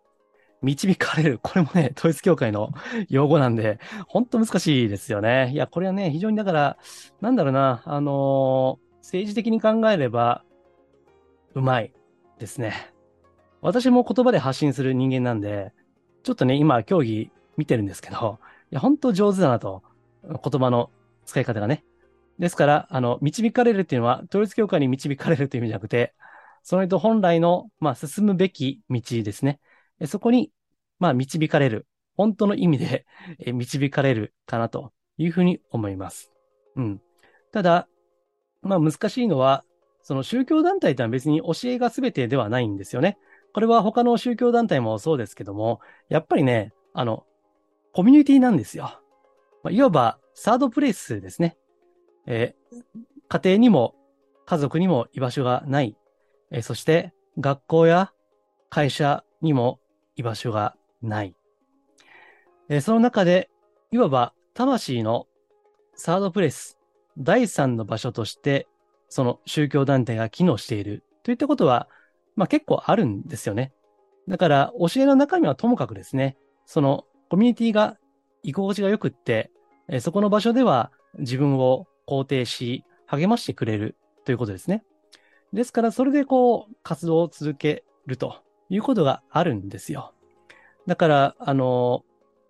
[0.62, 1.38] 導かれる。
[1.42, 2.70] これもね、統一教会の
[3.08, 5.50] 用語なんで、本当難しいですよね。
[5.52, 6.78] いや、これはね、非常にだから、
[7.20, 10.44] なんだろうな、あのー、政治的に考えれば、
[11.54, 11.92] うまい
[12.38, 12.92] ですね。
[13.60, 15.72] 私も言葉で発信する人間なんで、
[16.22, 18.38] ちょっとね、今、競技見てるんですけど、
[18.70, 19.82] いや、本当上手だなと。
[20.24, 20.90] 言葉の
[21.24, 21.84] 使い方がね。
[22.38, 26.14] ですから、あの、導かれるっていうのは、統一教会に導かれるという意味じゃなくて、
[26.62, 29.60] その人本来の、まあ、進むべき道ですね。
[30.06, 30.50] そこに、
[30.98, 31.86] まあ、導かれる。
[32.14, 33.06] 本当の意味で
[33.52, 36.30] 導かれるかなというふうに思います。
[36.76, 37.00] うん。
[37.52, 37.88] ただ、
[38.60, 39.64] まあ、難しいのは、
[40.02, 43.18] その宗教団体とは別に教えが全てではないんですよね。
[43.54, 47.24] これは他の宗教団体もそうですけども、やっぱりね、あの、
[47.92, 49.00] コミュニティなんですよ。
[49.62, 51.56] まあ、いわばサードプレイスですね。
[52.26, 52.82] えー、
[53.28, 53.94] 家庭にも
[54.46, 55.96] 家族にも居場所がない。
[56.50, 58.12] えー、そして学校や
[58.70, 59.78] 会社にも
[60.16, 61.34] 居場所がない。
[62.68, 63.50] えー、その中で、
[63.90, 65.26] いわば魂の
[65.94, 66.78] サードプレス、
[67.18, 68.66] 第三の場所として、
[69.08, 71.88] その宗教団体が機能しているといったことは、
[72.36, 73.72] まあ結構あるんですよね。
[74.28, 77.98] だから、教えの中身はともかくですね、そのコミュニティが
[78.42, 79.50] 居心地が良くって、
[79.88, 84.84] えそこの場所では自分を肯定し、励ましてくれるということですね。
[85.52, 88.42] ですから、それでこう、活動を続けると
[88.74, 90.12] いうことがあるんですよ。
[90.86, 92.04] だから、あの、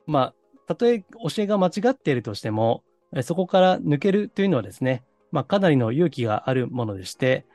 [0.07, 0.35] まあ、
[0.67, 2.83] たとえ教えが間違っているとしても、
[3.23, 7.47] そこから抜けるというのはですね、まあ、かなりの勇気があるものでして、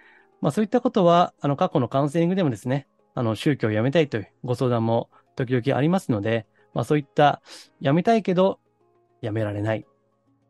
[0.41, 7.41] まあ、そういったことは、あの、過去のカウンセリングでもですね、あの、宗教を辞めたいというご相談も時々ありますので、まあそういった
[7.81, 8.59] 辞めたいけど
[9.23, 9.85] 辞められない。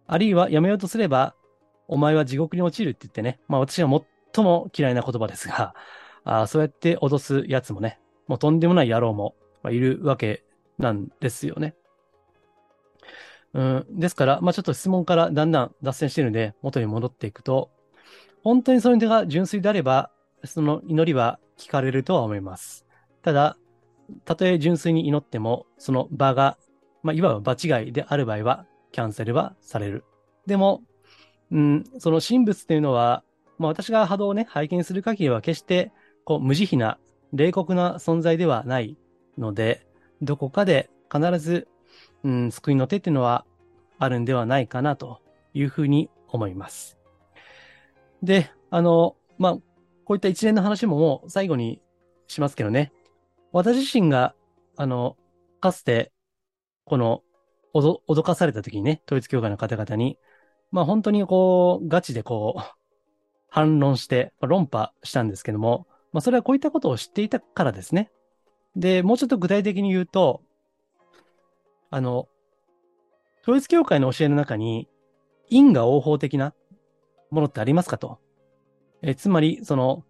[0.07, 1.35] あるいは辞めようとすれば、
[1.87, 3.89] お前は地獄に落ちるって言ってね、まあ私は
[4.33, 5.73] 最も嫌いな言葉ですが、
[6.23, 9.35] あそうやって脅すやつもね、もうとんでもない野郎も、
[9.69, 10.43] いるわけ
[10.77, 11.75] なんですよね。
[13.53, 17.71] うん、ですから、まあちょっと質問からだんだん脱線してるんで、元に戻っていくと、
[18.43, 20.11] 本当にその人が純粋であれば、
[20.43, 22.85] その祈りは聞かれるとは思います。
[23.21, 23.57] ただ、
[24.25, 26.57] たとえ純粋に祈っても、その場が、
[27.03, 30.05] まあ、いわば場違いである場合は、キャンセルはされる。
[30.45, 30.81] でも、
[31.51, 33.23] うん、その神仏っていうのは、
[33.57, 35.91] まあ、私が波動をね、拝見する限りは決して、
[36.23, 36.97] こう、無慈悲な、
[37.33, 38.97] 冷酷な存在ではない
[39.37, 39.85] ので、
[40.21, 41.67] どこかで必ず、
[42.23, 43.45] うん、救いの手っていうのは
[43.99, 45.21] あるんではないかなと
[45.53, 46.97] いうふうに思います。
[48.23, 49.53] で、あの、まあ、
[50.05, 51.81] こういった一連の話ももう最後に
[52.27, 52.91] しますけどね。
[53.51, 54.35] 私自身が、
[54.75, 55.17] あの、
[55.59, 56.11] かつて、
[56.85, 57.23] この、
[57.73, 60.17] 脅かされた時にね、統一教会の方々に、
[60.71, 62.61] まあ本当にこう、ガチでこう、
[63.49, 68.11] 反論して、論破したんですけども、まあそれはこういったことを知っていたからですね。
[68.75, 70.41] で、もうちょっと具体的に言うと、
[71.89, 72.27] あの、
[73.43, 74.87] 統一教会の教えの中に、
[75.49, 76.53] 因果応報的な
[77.31, 78.19] ものってありますかと。
[79.01, 80.03] えつまり、その、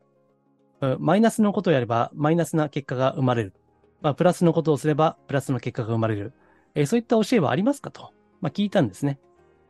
[0.99, 3.53] マイナスのことをやれば、マイナスな結果が生まれる。
[4.01, 6.33] まあ、プラスのことをすれば、プラスの結果が生まれる。
[6.75, 9.19] え、そういった教えはありますかと、まあ、聞いたんですね。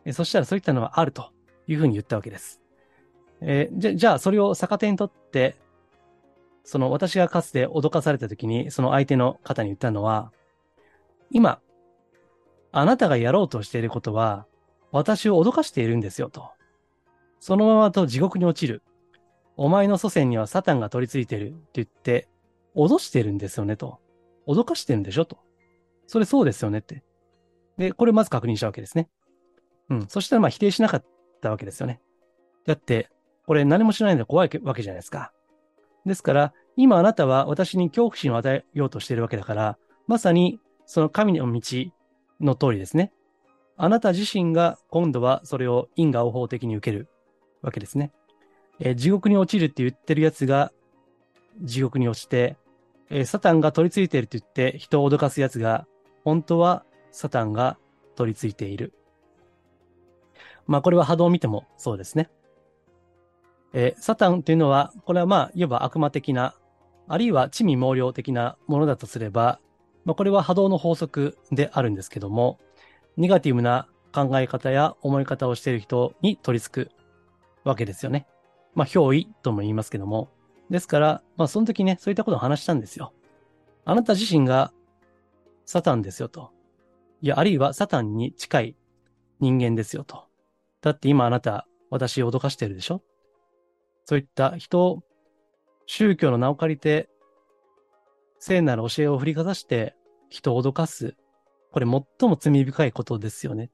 [0.05, 1.31] え、そしたらそういったのはあると
[1.67, 2.61] いうふうに言ったわけです。
[3.41, 5.55] え、じゃ、じゃあ、それを逆手にとって、
[6.67, 10.33] その私がかつて脅かされた時に、その相手の方に言ったのは、
[11.31, 11.61] 今、
[12.73, 14.45] あなたがやろうとしていることは、
[14.91, 16.49] 私を脅かしているんですよと。
[17.39, 18.83] そのままと地獄に落ちる。
[19.55, 22.27] お前の祖先にはサタンが取り付いてるって言って、
[22.75, 24.01] 脅してるんですよねと。
[24.45, 25.37] 脅かしてるんでしょと。
[26.05, 27.01] それそうですよねって。
[27.77, 29.07] で、これまず確認したわけですね。
[29.89, 30.07] うん。
[30.09, 31.05] そしたらまあ否定しなかっ
[31.41, 32.01] たわけですよね。
[32.65, 33.09] だって、
[33.45, 35.31] これ何も知らないので怖いわけじゃないですか。
[36.07, 41.61] ですから、今あなたは私に恐怖心を与えようとしているわけだから、まさにその神の道
[42.39, 43.11] の通りですね。
[43.75, 47.07] あなた自身が今度はそれを因果応報的に受ける
[47.61, 48.11] わけですね。
[48.79, 50.71] えー、地獄に落ちるって言ってるやつが
[51.61, 52.57] 地獄に落ちて、
[53.09, 55.85] えー、サタンが取り付いていると言って人を脅かすやつが、
[56.23, 57.77] 本当はサタンが
[58.15, 58.93] 取り付いている。
[60.67, 62.29] まあこれは波動を見てもそうですね。
[63.73, 66.55] えー、サタンというのは、これはまあ、いわば悪魔的な、
[67.07, 69.59] あるいは地味猛量的なものだとすれば、
[70.05, 72.59] まあこれは波動の法則であるんですけども、
[73.17, 76.91] ネガティブな考え方や思い方をしている人に取り付く
[77.63, 78.25] わけですよね。
[78.73, 80.29] まあ、憑依とも言いますけども。
[80.69, 83.13] ですから、まあ、その時ね、そういったことを話したんですよ。
[83.85, 84.73] あなた自身が
[85.65, 86.51] サタンですよと。
[87.21, 88.75] いや、あるいはサタンに近い
[89.39, 90.25] 人間ですよと。
[90.81, 93.01] だって今あなた、私を脅かしてるでしょ
[94.07, 95.03] そういった人を、
[95.85, 97.09] 宗教の名を借りて、
[98.39, 99.95] 聖なる教えを振りかざして
[100.29, 101.17] 人を脅かす。
[101.73, 103.69] これ最も罪深いことですよね。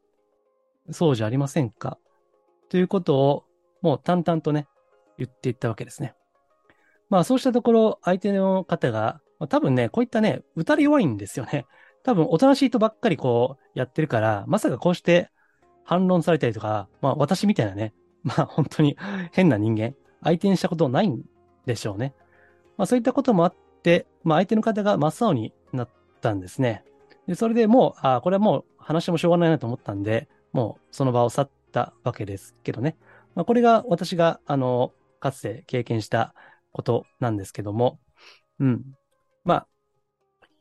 [0.89, 1.99] そうじゃありませんか？
[2.69, 3.43] ということを、
[3.83, 4.67] もう淡々とね、
[5.19, 6.15] 言っていったわけですね。
[7.09, 11.67] まあそうしたところ、相手の方が、まあ、多分ね、こういったね、打たれ弱いんですよね。
[12.01, 15.29] 多分、おとなしい人ばっかりこう、やってるから、まさかこうして
[15.83, 17.93] 反論されたりとか、まあ私みたいなね、
[18.23, 18.97] まあ本当に
[19.31, 19.93] 変な人間、
[20.23, 21.23] 相手にしたことないん
[21.65, 22.13] でしょうね。
[22.77, 25.89] まあそういったこともあって、まあ相手の方が真っ青になっ
[26.21, 26.83] たんですね。
[27.27, 32.97] で、それでもう、あこれはもう話してもしょうがないなと思ったんで、もうその場を去ったわけですけどね。
[33.35, 36.33] まあこれが私が、あの、かつて経験した
[36.71, 37.99] ことなんですけども、
[38.59, 38.83] うん。
[39.43, 39.67] まあ、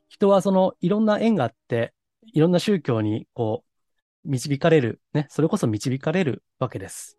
[0.07, 1.93] 人はそのいろんな縁があって、
[2.33, 7.17] いろんな宗教にこう、導かれる、ね、それこそ導かれるわけです。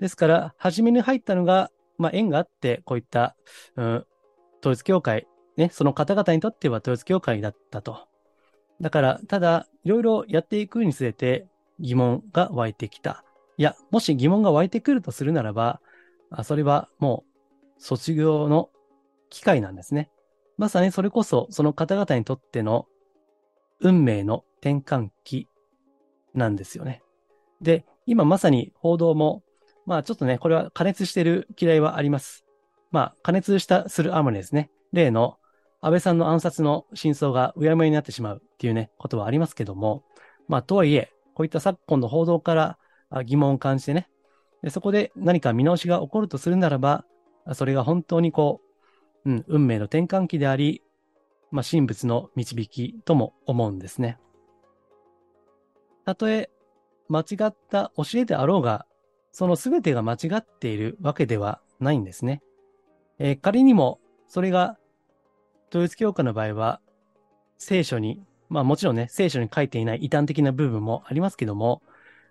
[0.00, 3.36] ですから、初めに入ったのが、まあ、縁があって、こういった、
[3.76, 4.06] うん、
[4.60, 8.08] 統一教会、ね、その方々にとっては統一教会だったと。
[8.80, 11.46] だから、ただ、いろいろやっていくにつれて
[11.80, 13.24] 疑問が湧いてきた。
[13.56, 15.80] いや、もし疑問が湧いてくるとするならば、
[16.30, 17.24] あそれはも
[17.78, 18.70] う卒業の
[19.30, 20.10] 機会なんですね。
[20.58, 22.86] まさにそれこそその方々にとっての
[23.80, 25.48] 運命の転換期
[26.34, 27.02] なんですよね。
[27.60, 29.42] で、今まさに報道も、
[29.86, 32.44] まあちょっとね、これは加熱してる嫌いはあります。
[32.90, 35.38] まあ加熱したするあまりですね、例の
[35.80, 40.04] 安倍さんの暗殺の真相がうやむやになってしまうっていうね、ことはありますけども、
[40.48, 42.78] まあとはいえ、こういった昨今の報道から
[43.24, 44.08] 疑問を感じてね、
[44.62, 47.04] でそこで何か見直しが起こるとするならば、
[47.54, 48.60] それが本当にこ
[49.24, 50.82] う、うん、運命の転換期であり、
[51.52, 54.18] まあ、神仏の導きとも思うんですね。
[56.04, 56.50] たとえ
[57.08, 58.86] 間違った教えであろうが、
[59.36, 62.40] その全てが間違っているわけではないんですね。
[63.18, 64.78] えー、仮にも、それが、
[65.68, 66.80] 統一教会の場合は、
[67.58, 71.82] 聖書に、まあもちろんね、聖書に書いていない異端的な部分もありますけども、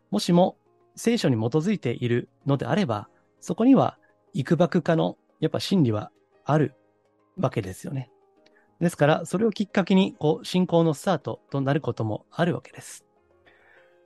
[0.10, 0.58] もしも
[0.96, 3.08] 聖書に基づいているのであれば、
[3.40, 4.00] そこには
[4.34, 6.10] 幾ばくかのやっぱ真理は
[6.44, 6.74] ある
[7.38, 8.10] わけですよね。
[8.80, 13.06] ですから、それをきっかけに、こう、信仰のスタートとなることもあるわけです。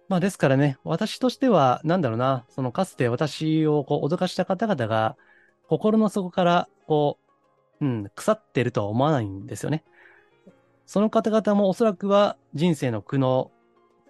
[0.09, 5.15] まあですからね、私としては、なんだろうな、そのかつて私をこう脅かした方々が、
[5.67, 7.19] 心の底から、こ
[7.79, 9.83] う、うん、腐ってるとは思わないんですよね。
[10.87, 13.49] その方々もおそらくは人生の苦悩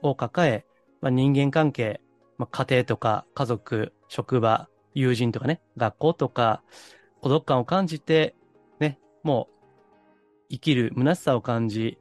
[0.01, 0.65] を抱え、
[1.01, 1.99] まあ、人間関係、
[2.37, 6.63] まあ、家庭とか家族、職場、友人とかね、学校とか、
[7.21, 8.35] 孤独感を感じて、
[8.79, 11.97] ね、もう、生きる虚しさを感じ、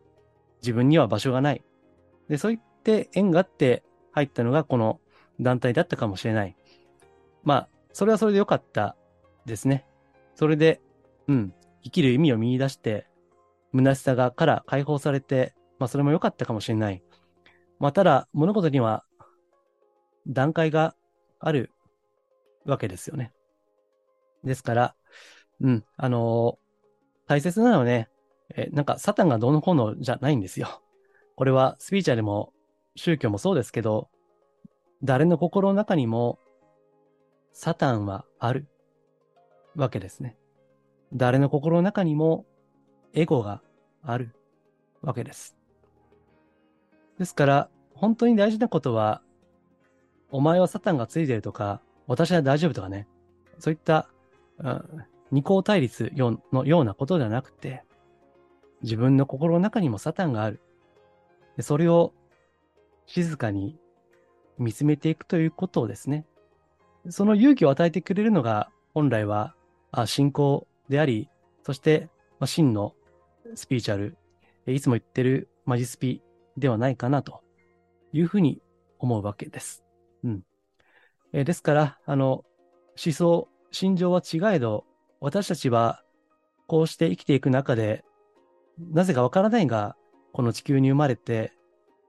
[0.63, 1.65] 自分には場所がない。
[2.29, 3.83] で、そういって縁があって
[4.19, 5.01] 入ったのがこの
[5.41, 6.57] 団体だったかもしれない。
[7.45, 8.97] まあ、それはそれで良かった
[9.47, 9.87] ですね。
[10.35, 10.81] それで、
[11.27, 13.07] うん、生きる意味を見出して、
[13.75, 17.03] 虚しさがから解放されて、まあそれも良かったかもしれない。
[17.79, 19.05] まあただ、物事には
[20.27, 20.95] 段階が
[21.39, 21.73] ある
[22.65, 23.33] わけですよね。
[24.45, 24.95] ですから、
[25.61, 28.09] うん、あのー、大切なのはね、
[28.55, 30.83] え、なんかサタンがどうのこうのじゃないんですよ。
[31.37, 32.53] これはスピーチャーでも
[32.97, 34.09] 宗教もそうですけど、
[35.03, 36.39] 誰の心の中にも
[37.53, 38.67] サタンはある
[39.77, 40.37] わけですね。
[41.13, 42.45] 誰の心の中にも
[43.15, 43.63] エゴが
[44.03, 44.35] ある
[45.03, 45.57] わけです。
[47.19, 49.23] ですから、本当に大事なことは、
[50.31, 53.07] お前はサタンがついてるとか、私は大丈夫とかね、
[53.59, 54.09] そういった、
[54.59, 57.83] うん、二項対立のようなことではなくて、
[58.83, 60.61] 自分の心の中にもサタンがある。
[61.61, 62.13] それを
[63.07, 63.81] 静かに
[64.59, 66.27] 見つめていくということをですね、
[67.09, 69.55] その勇気を与えてくれるのが本来は
[70.07, 71.29] 信仰であり、
[71.63, 72.09] そして、
[72.45, 72.95] 真の
[73.55, 74.17] スピーチャル、
[74.67, 76.23] いつも言ってるマジスピ
[76.57, 77.43] ではないかなと
[78.13, 78.61] いうふうに
[78.99, 79.85] 思うわけです。
[80.25, 80.43] うん。
[81.33, 82.45] え、ですから、あの、
[83.05, 84.85] 思想、心情は違えど、
[85.21, 86.03] 私たちは
[86.67, 88.05] こうして生きていく中で、
[88.79, 89.97] なぜかわからないが、
[90.33, 91.53] この地球に生まれて、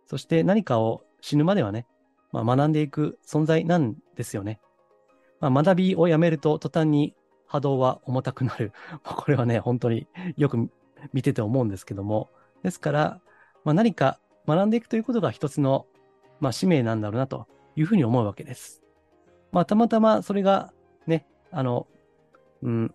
[0.08, 1.86] そして何かを死ぬまではね、
[2.32, 4.60] まあ、学んでいく存在なんですよね。
[5.40, 7.16] まあ、学びをやめると途端に
[7.48, 8.72] 波動は重たくなる。
[9.04, 10.08] これはね、本当に
[10.38, 10.70] よく
[11.14, 12.30] 見てて思うんですけども。
[12.64, 13.22] ですから、
[13.64, 15.88] まあ、何か学んでいくということが一つの、
[16.40, 18.84] まあ、使命なんだろうなというふうに思うわけです。
[19.52, 20.74] まあ、たまたまそれが
[21.08, 21.88] ね、あの、
[22.62, 22.94] うん、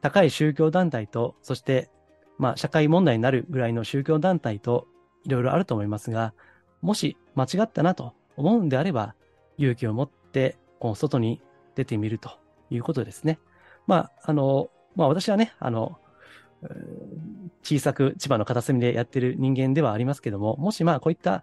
[0.00, 1.90] 高い宗教団体と、そして、
[2.38, 4.86] まあ、社会問題になるぐらいの宗教団体と
[5.24, 6.34] いろいろあると思いますが、
[6.80, 9.14] もし間違ったなと思うんであれば、
[9.58, 11.42] 勇気を持って、こう外に
[11.74, 12.30] 出てみると
[12.70, 13.38] いうことですね。
[13.86, 15.98] まあ、あの、まあ私はね、あの、
[17.62, 21.42] 小さく千葉の片隅でやってる人間ではありますけども、もしまあこういった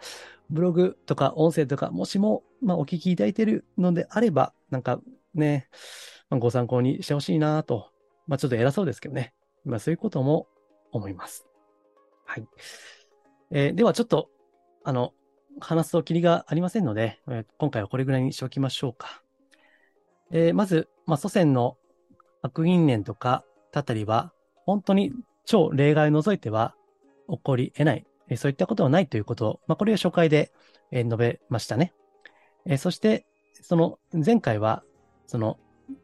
[0.49, 4.99] ブログとか音声とか、もしもまあお聞きいただいてるのであれば、なんか
[5.33, 5.69] ね、
[6.29, 7.89] まあ、ご参考にしてほしいなと、
[8.27, 9.33] まあちょっと偉そうですけどね、
[9.63, 10.47] まあそういうことも
[10.91, 11.45] 思います。
[12.25, 12.47] はい。
[13.51, 14.29] えー、ではちょっと、
[14.83, 15.13] あの、
[15.60, 19.22] 話すときりがありませんので、えー、今回はこれぐらいにしておきましょうか。
[20.32, 21.78] えー、まず、まあ、祖先の
[22.41, 24.32] 悪因縁とか、たたりは、
[24.66, 25.14] 本当に
[25.45, 26.76] 超例外を除いては
[27.30, 28.06] 起こり得ない。
[28.30, 30.51] えー、そういったことはないということを、まあ、これを初回で、
[30.91, 31.93] えー、述べましたね。
[32.66, 33.26] えー、そして、
[33.62, 34.84] その前回は、
[35.28, 35.58] その、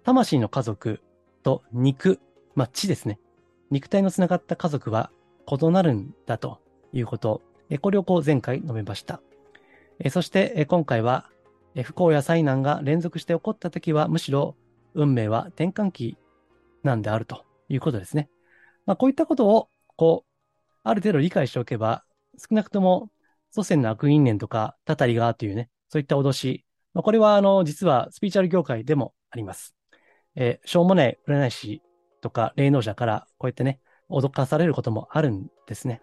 [0.03, 1.01] 魂の家族
[1.43, 2.19] と肉、
[2.55, 3.19] まあ、血ですね。
[3.71, 5.11] 肉体のつながった家族は
[5.47, 6.59] 異なるんだと
[6.93, 7.41] いうこと。
[7.81, 9.21] これをこう前回述べました。
[10.03, 11.29] えそして、え今回は、
[11.75, 14.55] え不幸や災難が連続して起こったときは、むしろ
[14.95, 16.17] 運命は転換期
[16.83, 18.27] なんであるということですね。
[18.87, 20.31] まあ、こういったことを、こう、
[20.83, 22.03] ある程度理解しておけば、
[22.37, 23.11] 少なくとも
[23.51, 29.75] 祖先の悪因縁とか、たたりがというね、そういった脅し、まあ、これは、あの、実はスピーチャル業界でもあります。
[30.35, 31.81] えー、しょうもない占い師
[32.21, 33.79] とか霊能者からこうやってね、
[34.09, 36.01] 脅かされることもあるんですね。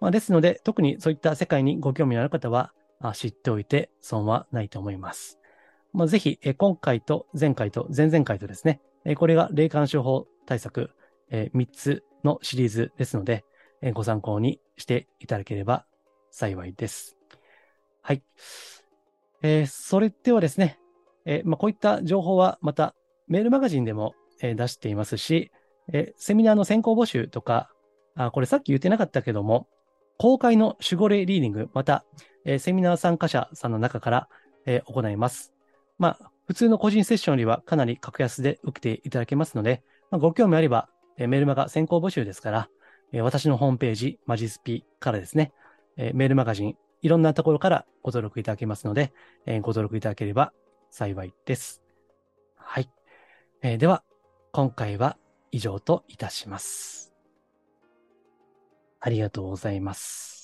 [0.00, 2.72] まあ、ですので、特にそういった世界にご興味のある方は、
[3.14, 5.38] 知っておいて損はないと思います。
[5.92, 8.80] まあ、ぜひ、今回と前回と前々回とですね、
[9.16, 10.90] これが霊感商法対策
[11.30, 13.44] 3つのシリーズですので、
[13.94, 15.86] ご参考にしていただければ
[16.30, 17.16] 幸いです。
[18.02, 18.22] はい。
[19.42, 20.78] えー、それではですね、
[21.24, 22.94] えー、まあ、こういった情報はまた
[23.28, 25.50] メールマガジンでも、えー、出していますし、
[25.92, 27.70] えセミナーの先行募集とか、
[28.14, 29.66] あ、これさっき言ってなかったけども、
[30.18, 32.04] 公開の守護霊リーディング、また、
[32.44, 34.28] えー、セミナー参加者さんの中から、
[34.66, 35.52] えー、行います。
[35.98, 40.88] まあ、普通の個人セッションよりはかなり格安で受けていただけますので、まあ、ご興味あれば、
[41.18, 42.68] えー、メルマガ先行募集ですから、
[43.12, 45.52] えー、私のホームページ、マジスピからですね、
[45.96, 49.12] えー、メールマガジン、いろんなところからご登録いただけますので、
[49.46, 50.52] えー、ご登録いただければ
[50.90, 51.82] 幸いです。
[52.56, 52.90] はい。
[53.62, 54.02] えー、では、
[54.52, 55.16] 今回は
[55.52, 57.12] 以上といたします。
[59.00, 60.39] ありがとうございます。